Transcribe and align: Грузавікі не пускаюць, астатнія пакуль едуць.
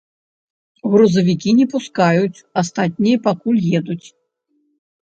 Грузавікі 0.93 1.49
не 1.59 1.67
пускаюць, 1.75 2.43
астатнія 2.63 3.17
пакуль 3.31 3.65
едуць. 3.83 4.05